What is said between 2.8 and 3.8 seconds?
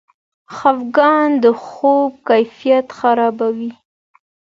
خرابوي.